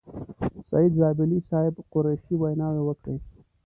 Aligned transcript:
سعید 0.69 0.93
زابلي 0.99 1.39
صاحب، 1.49 1.73
قریشي 1.91 2.33
ویناوې 2.37 2.81
وکړې. 2.83 3.15